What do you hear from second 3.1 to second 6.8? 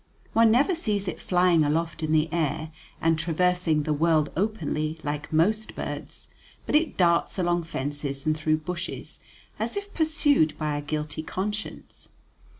traversing the world openly, like most birds, but